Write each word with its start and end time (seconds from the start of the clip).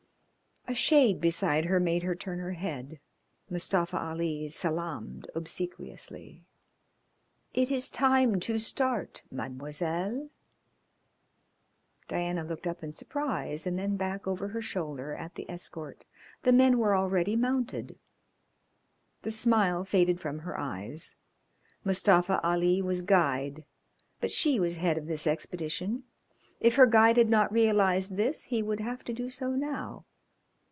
A 0.67 0.73
shade 0.75 1.19
beside 1.19 1.65
her 1.65 1.81
made 1.81 2.03
her 2.03 2.15
turn 2.15 2.39
her 2.39 2.53
head. 2.53 2.97
Mustafa 3.49 3.99
Ali 3.99 4.47
salaamed 4.47 5.27
obsequiously. 5.35 6.45
"It 7.53 7.69
is 7.71 7.89
time 7.89 8.39
to 8.41 8.57
start, 8.57 9.23
Mademoiselle." 9.29 10.29
Diana 12.07 12.45
looked 12.45 12.67
up 12.67 12.83
in 12.85 12.93
surprise 12.93 13.67
and 13.67 13.77
then 13.77 13.97
back 13.97 14.25
over 14.27 14.47
her 14.49 14.61
shoulder 14.61 15.13
at 15.13 15.35
the 15.35 15.45
escort. 15.51 16.05
The 16.43 16.53
men 16.53 16.77
were 16.77 16.95
already 16.95 17.35
mounted. 17.35 17.99
The 19.23 19.31
smile 19.31 19.83
faded 19.83 20.21
from 20.21 20.39
her 20.39 20.57
eyes. 20.57 21.17
Mustafa 21.83 22.39
Ali 22.47 22.81
was 22.81 23.01
guide, 23.01 23.65
but 24.21 24.31
she 24.31 24.57
was 24.57 24.77
head 24.77 24.97
of 24.97 25.07
this 25.07 25.27
expedition; 25.27 26.03
if 26.61 26.75
her 26.75 26.85
guide 26.87 27.17
had 27.17 27.29
not 27.29 27.51
realised 27.51 28.15
this 28.15 28.45
he 28.45 28.63
would 28.63 28.79
have 28.79 29.03
to 29.05 29.11
do 29.13 29.27
so 29.29 29.49
now. 29.49 30.05